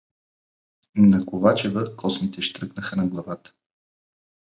На 0.95 1.25
Ковачева 1.25 1.95
космите 1.97 2.41
щръкнаха 2.41 2.95
на 2.95 3.07
главата. 3.07 3.53